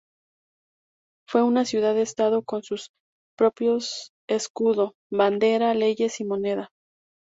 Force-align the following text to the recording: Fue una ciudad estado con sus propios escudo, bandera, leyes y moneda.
Fue 1.27 1.43
una 1.43 1.63
ciudad 1.63 1.95
estado 1.99 2.41
con 2.41 2.63
sus 2.63 2.89
propios 3.37 4.09
escudo, 4.27 4.95
bandera, 5.11 5.75
leyes 5.75 6.19
y 6.21 6.25
moneda. 6.25 6.71